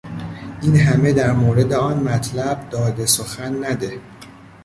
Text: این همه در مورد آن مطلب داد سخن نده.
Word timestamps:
این 0.61 0.75
همه 0.77 1.13
در 1.13 1.31
مورد 1.33 1.73
آن 1.73 1.99
مطلب 2.03 2.69
داد 2.69 3.05
سخن 3.05 3.65
نده. 3.71 4.01